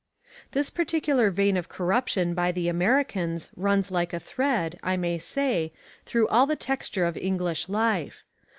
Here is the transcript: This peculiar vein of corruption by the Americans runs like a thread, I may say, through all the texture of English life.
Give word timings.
This 0.53 0.71
peculiar 0.71 1.29
vein 1.29 1.55
of 1.57 1.69
corruption 1.69 2.33
by 2.33 2.51
the 2.51 2.67
Americans 2.67 3.51
runs 3.55 3.91
like 3.91 4.13
a 4.13 4.19
thread, 4.19 4.79
I 4.81 4.97
may 4.97 5.19
say, 5.19 5.71
through 6.05 6.27
all 6.29 6.47
the 6.47 6.55
texture 6.55 7.05
of 7.05 7.15
English 7.17 7.69
life. 7.69 8.23